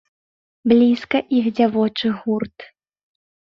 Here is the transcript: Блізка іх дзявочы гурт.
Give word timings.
Блізка 0.71 1.17
іх 1.41 1.45
дзявочы 1.59 2.07
гурт. 2.23 2.57